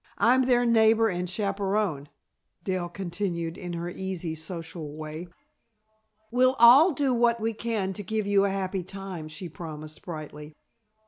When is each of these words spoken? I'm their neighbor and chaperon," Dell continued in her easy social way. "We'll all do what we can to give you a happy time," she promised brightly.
I'm 0.17 0.41
their 0.41 0.65
neighbor 0.65 1.09
and 1.09 1.29
chaperon," 1.29 2.09
Dell 2.63 2.89
continued 2.89 3.55
in 3.55 3.73
her 3.73 3.87
easy 3.87 4.33
social 4.33 4.95
way. 4.97 5.27
"We'll 6.31 6.55
all 6.57 6.91
do 6.91 7.13
what 7.13 7.39
we 7.39 7.53
can 7.53 7.93
to 7.93 8.01
give 8.01 8.25
you 8.25 8.43
a 8.45 8.49
happy 8.49 8.81
time," 8.81 9.27
she 9.27 9.47
promised 9.47 10.01
brightly. 10.01 10.55